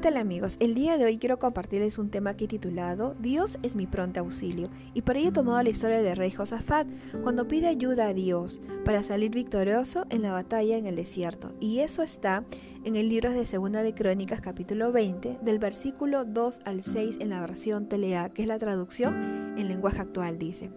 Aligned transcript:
¿qué 0.00 0.04
tal 0.04 0.16
amigos? 0.16 0.56
El 0.60 0.74
día 0.74 0.96
de 0.96 1.04
hoy 1.04 1.18
quiero 1.18 1.38
compartirles 1.38 1.98
un 1.98 2.08
tema 2.08 2.30
he 2.30 2.48
titulado 2.48 3.14
Dios 3.20 3.58
es 3.62 3.76
mi 3.76 3.86
pronto 3.86 4.20
auxilio 4.20 4.70
y 4.94 5.02
por 5.02 5.18
ello 5.18 5.28
he 5.28 5.32
tomado 5.32 5.62
la 5.62 5.68
historia 5.68 6.00
del 6.00 6.16
rey 6.16 6.30
Josafat 6.30 6.86
cuando 7.22 7.46
pide 7.46 7.66
ayuda 7.66 8.06
a 8.06 8.14
Dios 8.14 8.62
para 8.86 9.02
salir 9.02 9.30
victorioso 9.30 10.06
en 10.08 10.22
la 10.22 10.32
batalla 10.32 10.78
en 10.78 10.86
el 10.86 10.96
desierto 10.96 11.52
y 11.60 11.80
eso 11.80 12.02
está 12.02 12.46
en 12.86 12.96
el 12.96 13.10
libro 13.10 13.30
de 13.30 13.44
Segunda 13.44 13.82
de 13.82 13.92
Crónicas 13.92 14.40
capítulo 14.40 14.90
20 14.90 15.40
del 15.42 15.58
versículo 15.58 16.24
2 16.24 16.60
al 16.64 16.82
6 16.82 17.18
en 17.20 17.28
la 17.28 17.42
versión 17.42 17.86
Telea 17.86 18.30
que 18.30 18.40
es 18.40 18.48
la 18.48 18.58
traducción 18.58 19.58
en 19.58 19.68
lenguaje 19.68 20.00
actual 20.00 20.38
dice 20.38 20.70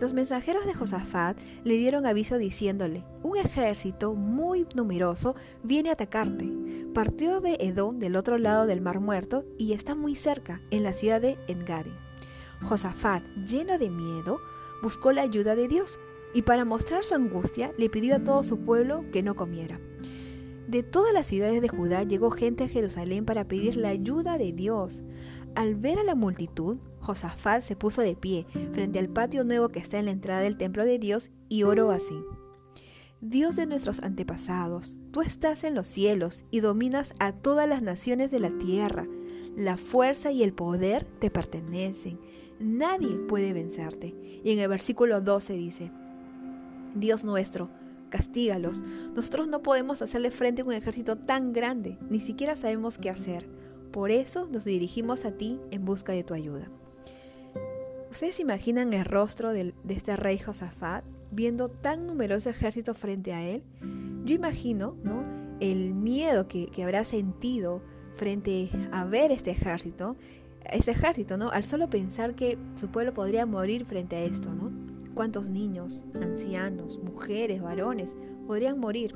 los 0.00 0.14
mensajeros 0.14 0.64
de 0.64 0.74
Josafat 0.74 1.36
le 1.64 1.74
dieron 1.76 2.06
aviso 2.06 2.38
diciéndole, 2.38 3.02
un 3.24 3.36
ejército 3.36 4.14
muy 4.14 4.64
numeroso 4.76 5.34
viene 5.64 5.90
a 5.90 5.94
atacarte. 5.94 6.48
Partió 6.94 7.40
de 7.40 7.58
Edom 7.60 7.98
del 7.98 8.16
otro 8.16 8.38
lado 8.38 8.66
del 8.66 8.80
Mar 8.80 8.98
Muerto 8.98 9.44
y 9.56 9.72
está 9.72 9.94
muy 9.94 10.16
cerca, 10.16 10.60
en 10.70 10.82
la 10.82 10.92
ciudad 10.92 11.20
de 11.20 11.38
Engadi. 11.46 11.92
Josafat, 12.62 13.22
lleno 13.46 13.78
de 13.78 13.90
miedo, 13.90 14.40
buscó 14.82 15.12
la 15.12 15.22
ayuda 15.22 15.54
de 15.54 15.68
Dios 15.68 15.98
y 16.34 16.42
para 16.42 16.64
mostrar 16.64 17.04
su 17.04 17.14
angustia 17.14 17.72
le 17.78 17.88
pidió 17.88 18.16
a 18.16 18.24
todo 18.24 18.42
su 18.42 18.58
pueblo 18.58 19.04
que 19.12 19.22
no 19.22 19.36
comiera. 19.36 19.78
De 20.66 20.82
todas 20.82 21.12
las 21.12 21.26
ciudades 21.26 21.62
de 21.62 21.68
Judá 21.68 22.02
llegó 22.02 22.30
gente 22.30 22.64
a 22.64 22.68
Jerusalén 22.68 23.24
para 23.24 23.44
pedir 23.44 23.76
la 23.76 23.90
ayuda 23.90 24.36
de 24.36 24.52
Dios. 24.52 25.02
Al 25.54 25.76
ver 25.76 25.98
a 25.98 26.04
la 26.04 26.14
multitud, 26.14 26.78
Josafat 27.00 27.62
se 27.62 27.76
puso 27.76 28.02
de 28.02 28.16
pie 28.16 28.46
frente 28.72 28.98
al 28.98 29.08
patio 29.08 29.44
nuevo 29.44 29.68
que 29.68 29.78
está 29.78 29.98
en 29.98 30.06
la 30.06 30.10
entrada 30.10 30.40
del 30.40 30.56
templo 30.56 30.84
de 30.84 30.98
Dios 30.98 31.30
y 31.48 31.62
oró 31.62 31.90
así. 31.90 32.22
Dios 33.20 33.56
de 33.56 33.66
nuestros 33.66 34.00
antepasados, 34.00 34.96
tú 35.10 35.22
estás 35.22 35.64
en 35.64 35.74
los 35.74 35.88
cielos 35.88 36.44
y 36.52 36.60
dominas 36.60 37.14
a 37.18 37.32
todas 37.32 37.68
las 37.68 37.82
naciones 37.82 38.30
de 38.30 38.38
la 38.38 38.50
tierra. 38.50 39.08
La 39.56 39.76
fuerza 39.76 40.30
y 40.30 40.44
el 40.44 40.52
poder 40.52 41.02
te 41.18 41.28
pertenecen. 41.28 42.20
Nadie 42.60 43.16
puede 43.16 43.52
vencerte. 43.52 44.14
Y 44.44 44.52
en 44.52 44.60
el 44.60 44.68
versículo 44.68 45.20
12 45.20 45.52
dice, 45.54 45.90
Dios 46.94 47.24
nuestro, 47.24 47.70
castígalos. 48.08 48.82
Nosotros 49.16 49.48
no 49.48 49.64
podemos 49.64 50.00
hacerle 50.00 50.30
frente 50.30 50.62
a 50.62 50.64
un 50.64 50.72
ejército 50.72 51.16
tan 51.16 51.52
grande, 51.52 51.98
ni 52.08 52.20
siquiera 52.20 52.54
sabemos 52.54 52.98
qué 52.98 53.10
hacer. 53.10 53.48
Por 53.90 54.12
eso 54.12 54.46
nos 54.46 54.64
dirigimos 54.64 55.24
a 55.24 55.32
ti 55.32 55.58
en 55.72 55.84
busca 55.84 56.12
de 56.12 56.22
tu 56.22 56.34
ayuda. 56.34 56.70
¿Ustedes 58.12 58.38
imaginan 58.38 58.92
el 58.92 59.04
rostro 59.04 59.52
de, 59.52 59.74
este 59.88 60.14
rey 60.14 60.38
Josafat 60.38 61.04
viendo 61.30 61.68
tan 61.68 62.06
numeroso 62.06 62.50
ejército 62.50 62.94
frente 62.94 63.32
a 63.32 63.46
él? 63.46 63.62
Yo 64.24 64.34
imagino 64.34 64.96
¿no? 65.02 65.24
el 65.60 65.94
miedo 65.94 66.48
que, 66.48 66.70
habrá 66.82 67.04
sentido 67.04 67.82
frente 68.16 68.70
a 68.92 69.04
ver 69.04 69.32
este 69.32 69.50
ejército, 69.50 70.16
ese 70.70 70.90
ejército, 70.90 71.36
¿no? 71.36 71.50
Al 71.50 71.64
solo 71.64 71.88
pensar 71.88 72.34
que 72.34 72.58
su 72.74 72.88
pueblo 72.88 73.14
podría 73.14 73.46
morir 73.46 73.86
frente 73.86 74.16
a 74.16 74.22
esto, 74.22 74.52
¿no? 74.52 74.70
¿Cuántos 75.14 75.48
niños, 75.48 76.04
ancianos, 76.20 76.98
mujeres, 76.98 77.62
varones 77.62 78.14
podrían 78.46 78.78
morir? 78.78 79.14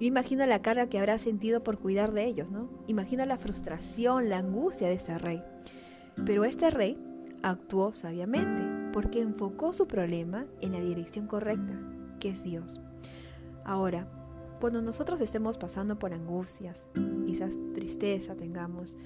Yo 0.00 0.06
imagino 0.06 0.46
la 0.46 0.62
carga 0.62 0.88
que 0.88 0.98
habrá 0.98 1.18
sentido 1.18 1.62
por 1.62 1.78
cuidar 1.78 2.12
de 2.12 2.26
ellos, 2.26 2.50
¿no? 2.50 2.68
Imagino 2.86 3.24
la 3.26 3.38
frustración, 3.38 4.28
la 4.28 4.38
angustia 4.38 4.88
de 4.88 4.94
este 4.94 5.18
rey. 5.18 5.42
Pero 6.24 6.44
este 6.44 6.70
rey 6.70 6.98
actuó 7.42 7.92
sabiamente 7.92 8.77
porque 8.92 9.20
enfocó 9.20 9.72
su 9.72 9.86
problema 9.86 10.46
en 10.60 10.72
la 10.72 10.80
dirección 10.80 11.26
correcta, 11.26 11.78
que 12.20 12.30
es 12.30 12.42
Dios. 12.42 12.80
Ahora, 13.64 14.08
cuando 14.60 14.82
nosotros 14.82 15.20
estemos 15.20 15.56
pasando 15.56 15.98
por 15.98 16.12
angustias, 16.12 16.86
quizás 17.26 17.52
tristeza 17.74 18.34
tengamos, 18.34 18.96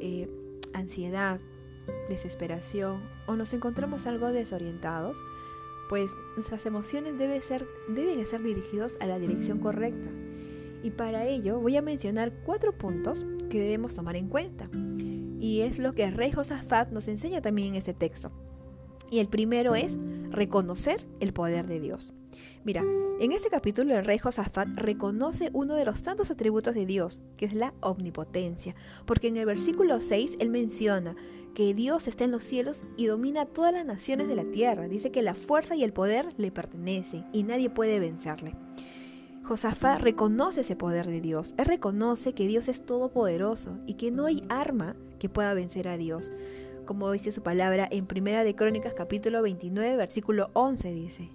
eh, 0.00 0.28
ansiedad, 0.74 1.40
desesperación 2.08 3.02
o 3.26 3.36
nos 3.36 3.52
encontramos 3.52 4.06
algo 4.06 4.28
desorientados, 4.28 5.18
pues 5.88 6.14
nuestras 6.36 6.66
emociones 6.66 7.18
deben 7.18 7.42
ser, 7.42 7.66
deben 7.88 8.24
ser 8.26 8.42
dirigidos 8.42 8.96
a 9.00 9.06
la 9.06 9.18
dirección 9.18 9.58
correcta. 9.58 10.10
Y 10.82 10.90
para 10.90 11.26
ello 11.26 11.60
voy 11.60 11.76
a 11.76 11.82
mencionar 11.82 12.32
cuatro 12.44 12.76
puntos 12.76 13.26
que 13.50 13.60
debemos 13.60 13.94
tomar 13.94 14.16
en 14.16 14.28
cuenta. 14.28 14.68
Y 15.40 15.62
es 15.62 15.78
lo 15.78 15.94
que 15.94 16.10
rey 16.10 16.30
Josafat 16.30 16.90
nos 16.90 17.08
enseña 17.08 17.42
también 17.42 17.68
en 17.68 17.74
este 17.76 17.94
texto. 17.94 18.30
Y 19.10 19.18
el 19.18 19.28
primero 19.28 19.74
es 19.74 19.98
reconocer 20.30 21.06
el 21.20 21.32
poder 21.32 21.66
de 21.66 21.80
Dios. 21.80 22.12
Mira, 22.64 22.84
en 23.20 23.32
este 23.32 23.48
capítulo 23.48 23.98
el 23.98 24.04
rey 24.04 24.18
Josafat 24.18 24.68
reconoce 24.76 25.50
uno 25.52 25.74
de 25.74 25.84
los 25.84 26.02
tantos 26.02 26.30
atributos 26.30 26.74
de 26.74 26.86
Dios, 26.86 27.20
que 27.36 27.46
es 27.46 27.52
la 27.52 27.74
omnipotencia, 27.80 28.74
porque 29.04 29.28
en 29.28 29.36
el 29.36 29.46
versículo 29.46 30.00
6 30.00 30.36
él 30.40 30.50
menciona 30.50 31.16
que 31.54 31.74
Dios 31.74 32.06
está 32.06 32.24
en 32.24 32.30
los 32.30 32.44
cielos 32.44 32.82
y 32.96 33.06
domina 33.06 33.46
todas 33.46 33.72
las 33.72 33.84
naciones 33.84 34.28
de 34.28 34.36
la 34.36 34.44
tierra. 34.44 34.88
Dice 34.88 35.10
que 35.10 35.22
la 35.22 35.34
fuerza 35.34 35.74
y 35.74 35.84
el 35.84 35.92
poder 35.92 36.26
le 36.36 36.52
pertenecen 36.52 37.26
y 37.32 37.42
nadie 37.42 37.68
puede 37.70 37.98
vencerle. 37.98 38.54
Josafat 39.42 40.00
reconoce 40.00 40.60
ese 40.60 40.76
poder 40.76 41.06
de 41.06 41.20
Dios. 41.20 41.54
Él 41.58 41.64
reconoce 41.64 42.34
que 42.34 42.46
Dios 42.46 42.68
es 42.68 42.86
todopoderoso 42.86 43.78
y 43.84 43.94
que 43.94 44.12
no 44.12 44.26
hay 44.26 44.44
arma 44.48 44.94
que 45.18 45.28
pueda 45.28 45.54
vencer 45.54 45.88
a 45.88 45.96
Dios. 45.96 46.30
Como 46.86 47.10
dice 47.12 47.32
su 47.32 47.42
palabra 47.42 47.88
en 47.90 48.06
Primera 48.06 48.44
de 48.44 48.54
Crónicas 48.54 48.94
capítulo 48.94 49.42
29 49.42 49.96
versículo 49.96 50.50
11 50.54 50.92
dice, 50.92 51.30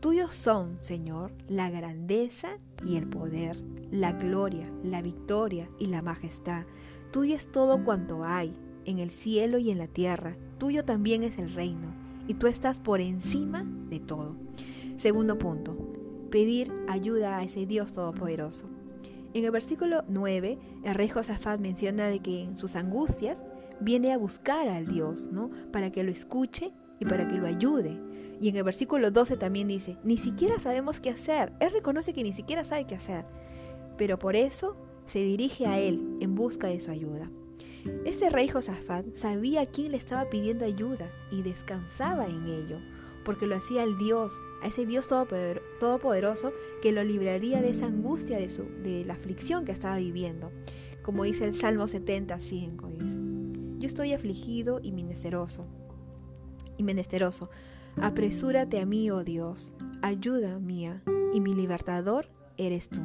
Tuyos 0.00 0.34
son, 0.34 0.76
Señor, 0.80 1.32
la 1.48 1.70
grandeza 1.70 2.58
y 2.84 2.96
el 2.96 3.08
poder, 3.08 3.56
la 3.90 4.12
gloria, 4.12 4.70
la 4.82 5.00
victoria 5.00 5.68
y 5.78 5.86
la 5.86 6.02
majestad. 6.02 6.64
Tuyo 7.10 7.36
es 7.36 7.50
todo 7.50 7.84
cuanto 7.84 8.24
hay, 8.24 8.54
en 8.84 8.98
el 8.98 9.10
cielo 9.10 9.58
y 9.58 9.70
en 9.70 9.78
la 9.78 9.86
tierra. 9.86 10.36
Tuyo 10.58 10.84
también 10.84 11.22
es 11.22 11.38
el 11.38 11.54
reino, 11.54 11.94
y 12.26 12.34
tú 12.34 12.48
estás 12.48 12.78
por 12.78 13.00
encima 13.00 13.64
de 13.88 14.00
todo. 14.00 14.36
Segundo 14.96 15.38
punto, 15.38 15.76
pedir 16.30 16.72
ayuda 16.88 17.38
a 17.38 17.44
ese 17.44 17.64
Dios 17.64 17.92
todopoderoso. 17.92 18.66
En 19.32 19.44
el 19.44 19.50
versículo 19.50 20.04
9, 20.08 20.58
el 20.84 20.94
rey 20.94 21.08
Josafat 21.08 21.60
menciona 21.60 22.08
de 22.08 22.20
que 22.20 22.42
en 22.42 22.58
sus 22.58 22.76
angustias 22.76 23.42
viene 23.80 24.12
a 24.12 24.18
buscar 24.18 24.68
al 24.68 24.86
Dios, 24.86 25.28
¿no? 25.30 25.50
Para 25.72 25.90
que 25.90 26.02
lo 26.02 26.10
escuche 26.10 26.72
y 26.98 27.04
para 27.04 27.28
que 27.28 27.36
lo 27.36 27.46
ayude. 27.46 28.00
Y 28.40 28.48
en 28.48 28.56
el 28.56 28.64
versículo 28.64 29.10
12 29.10 29.36
también 29.36 29.68
dice, 29.68 29.96
ni 30.04 30.18
siquiera 30.18 30.58
sabemos 30.58 31.00
qué 31.00 31.10
hacer. 31.10 31.52
Él 31.60 31.70
reconoce 31.70 32.12
que 32.12 32.22
ni 32.22 32.32
siquiera 32.32 32.64
sabe 32.64 32.86
qué 32.86 32.94
hacer. 32.94 33.24
Pero 33.96 34.18
por 34.18 34.36
eso 34.36 34.76
se 35.06 35.20
dirige 35.20 35.66
a 35.66 35.78
él 35.78 36.16
en 36.20 36.34
busca 36.34 36.66
de 36.66 36.80
su 36.80 36.90
ayuda. 36.90 37.30
Ese 38.04 38.30
rey 38.30 38.48
Josafat 38.48 39.14
sabía 39.14 39.62
a 39.62 39.66
quién 39.66 39.92
le 39.92 39.98
estaba 39.98 40.28
pidiendo 40.30 40.64
ayuda 40.64 41.10
y 41.30 41.42
descansaba 41.42 42.26
en 42.26 42.46
ello 42.48 42.78
porque 43.24 43.46
lo 43.46 43.56
hacía 43.56 43.82
el 43.82 43.98
Dios, 43.98 44.42
a 44.62 44.68
ese 44.68 44.86
Dios 44.86 45.08
todopoderoso 45.08 46.52
que 46.82 46.92
lo 46.92 47.02
libraría 47.02 47.60
de 47.60 47.70
esa 47.70 47.86
angustia, 47.86 48.38
de, 48.38 48.50
su, 48.50 48.64
de 48.82 49.04
la 49.04 49.14
aflicción 49.14 49.64
que 49.64 49.72
estaba 49.72 49.96
viviendo. 49.96 50.52
Como 51.02 51.24
dice 51.24 51.44
el 51.44 51.54
Salmo 51.54 51.88
75, 51.88 52.88
dice, 52.98 53.18
yo 53.78 53.86
estoy 53.86 54.12
afligido 54.12 54.80
y 54.82 54.92
menesteroso, 54.92 55.66
y 56.76 56.82
menesteroso. 56.82 57.50
Apresúrate 58.00 58.80
a 58.80 58.86
mí, 58.86 59.10
oh 59.10 59.24
Dios, 59.24 59.72
ayuda 60.02 60.58
mía, 60.58 61.02
y 61.32 61.40
mi 61.40 61.54
libertador 61.54 62.30
eres 62.56 62.88
tú. 62.88 63.00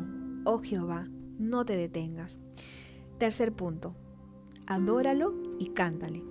Oh 0.45 0.59
Jehová, 0.59 1.07
no 1.37 1.65
te 1.65 1.75
detengas. 1.75 2.37
Tercer 3.17 3.53
punto, 3.53 3.95
adóralo 4.65 5.33
y 5.59 5.69
cántale. 5.69 6.23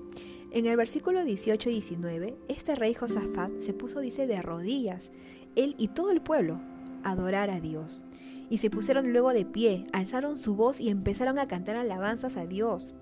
En 0.50 0.65
el 0.65 0.77
versículo 0.77 1.25
18 1.25 1.69
y 1.69 1.72
19, 1.75 2.37
este 2.48 2.75
rey 2.75 2.94
Josafat 2.94 3.50
se 3.60 3.75
puso, 3.75 4.00
dice, 4.00 4.27
de 4.27 4.41
rodillas, 4.41 5.12
él 5.56 5.75
y 5.78 5.88
todo 5.88 6.10
el 6.10 6.22
pueblo, 6.22 6.59
adorar 7.04 7.50
a 7.50 7.60
Dios. 7.60 8.03
Y 8.48 8.59
se 8.59 8.71
pusieron 8.71 9.12
luego 9.12 9.34
de 9.34 9.45
pie, 9.45 9.86
alzaron 9.92 10.39
su 10.39 10.54
voz 10.54 10.80
y 10.80 10.89
empezaron 10.89 11.39
a 11.39 11.48
cantar 11.48 11.77
alabanzas 11.77 12.39
a 12.39 12.47
Dios. 12.47 12.95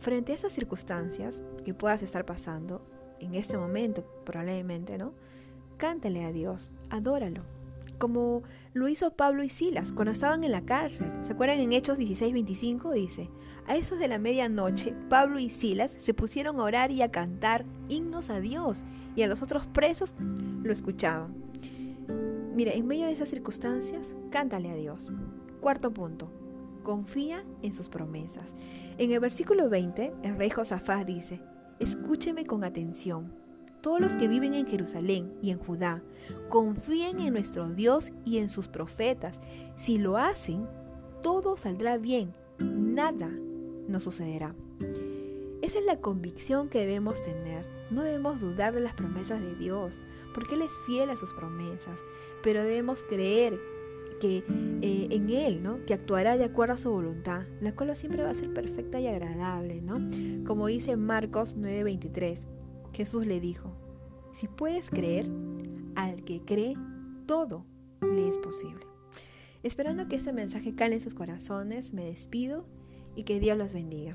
Frente 0.00 0.32
a 0.32 0.34
esas 0.34 0.52
circunstancias 0.52 1.42
que 1.64 1.74
puedas 1.74 2.02
estar 2.02 2.24
pasando, 2.24 2.82
en 3.20 3.34
este 3.34 3.56
momento 3.56 4.04
probablemente, 4.24 4.98
¿no? 4.98 5.14
Cántale 5.78 6.24
a 6.24 6.32
Dios, 6.32 6.72
adóralo 6.90 7.42
como 7.98 8.42
lo 8.74 8.88
hizo 8.88 9.10
Pablo 9.12 9.42
y 9.42 9.48
Silas 9.48 9.92
cuando 9.92 10.12
estaban 10.12 10.44
en 10.44 10.52
la 10.52 10.62
cárcel. 10.62 11.10
¿Se 11.22 11.32
acuerdan 11.32 11.60
en 11.60 11.72
Hechos 11.72 11.98
16:25? 11.98 12.92
Dice, 12.92 13.30
a 13.66 13.76
esos 13.76 13.98
de 13.98 14.08
la 14.08 14.18
medianoche, 14.18 14.94
Pablo 15.08 15.38
y 15.38 15.50
Silas 15.50 15.94
se 15.98 16.14
pusieron 16.14 16.60
a 16.60 16.64
orar 16.64 16.90
y 16.90 17.02
a 17.02 17.10
cantar 17.10 17.64
himnos 17.88 18.30
a 18.30 18.40
Dios 18.40 18.84
y 19.14 19.22
a 19.22 19.26
los 19.26 19.42
otros 19.42 19.66
presos 19.66 20.14
lo 20.62 20.72
escuchaban. 20.72 21.34
Mira, 22.54 22.72
en 22.72 22.86
medio 22.86 23.06
de 23.06 23.12
esas 23.12 23.28
circunstancias, 23.28 24.14
cántale 24.30 24.70
a 24.70 24.74
Dios. 24.74 25.10
Cuarto 25.60 25.92
punto, 25.92 26.30
confía 26.86 27.44
en 27.62 27.74
sus 27.74 27.88
promesas. 27.88 28.54
En 28.96 29.10
el 29.10 29.18
versículo 29.18 29.68
20, 29.68 30.12
el 30.22 30.36
rey 30.36 30.50
Josafat 30.50 31.04
dice, 31.04 31.40
escúcheme 31.80 32.46
con 32.46 32.62
atención 32.62 33.34
todos 33.80 34.00
los 34.00 34.12
que 34.12 34.28
viven 34.28 34.54
en 34.54 34.68
Jerusalén 34.68 35.34
y 35.42 35.50
en 35.50 35.58
Judá 35.58 36.04
confíen 36.48 37.18
en 37.18 37.32
nuestro 37.32 37.68
Dios 37.70 38.12
y 38.24 38.38
en 38.38 38.48
sus 38.48 38.68
profetas. 38.68 39.40
Si 39.76 39.98
lo 39.98 40.16
hacen, 40.16 40.68
todo 41.24 41.56
saldrá 41.56 41.98
bien. 41.98 42.34
Nada, 42.60 43.30
no 43.88 43.98
sucederá. 43.98 44.54
Esa 45.62 45.80
es 45.80 45.84
la 45.84 46.00
convicción 46.00 46.68
que 46.68 46.78
debemos 46.78 47.20
tener. 47.20 47.66
No 47.90 48.02
debemos 48.02 48.40
dudar 48.40 48.74
de 48.74 48.80
las 48.80 48.94
promesas 48.94 49.40
de 49.40 49.56
Dios, 49.56 50.04
porque 50.34 50.54
Él 50.54 50.62
es 50.62 50.72
fiel 50.86 51.10
a 51.10 51.16
sus 51.16 51.32
promesas, 51.32 52.00
pero 52.44 52.62
debemos 52.62 53.02
creer 53.02 53.58
que 54.18 54.44
eh, 54.82 55.08
en 55.10 55.30
Él, 55.30 55.62
¿no? 55.62 55.84
Que 55.84 55.94
actuará 55.94 56.36
de 56.36 56.44
acuerdo 56.44 56.74
a 56.74 56.78
su 56.78 56.90
voluntad, 56.90 57.42
la 57.60 57.74
cual 57.74 57.94
siempre 57.96 58.22
va 58.22 58.30
a 58.30 58.34
ser 58.34 58.52
perfecta 58.52 59.00
y 59.00 59.06
agradable, 59.06 59.80
¿no? 59.82 59.96
Como 60.46 60.66
dice 60.66 60.96
Marcos 60.96 61.56
9:23, 61.56 62.40
Jesús 62.92 63.26
le 63.26 63.40
dijo, 63.40 63.72
si 64.32 64.48
puedes 64.48 64.90
creer, 64.90 65.28
al 65.94 66.24
que 66.24 66.42
cree, 66.42 66.74
todo 67.26 67.64
le 68.02 68.28
es 68.28 68.38
posible. 68.38 68.86
Esperando 69.62 70.08
que 70.08 70.16
este 70.16 70.32
mensaje 70.32 70.74
cale 70.74 70.94
en 70.94 71.00
sus 71.00 71.14
corazones, 71.14 71.92
me 71.92 72.04
despido 72.04 72.66
y 73.14 73.24
que 73.24 73.40
Dios 73.40 73.56
los 73.56 73.72
bendiga. 73.72 74.14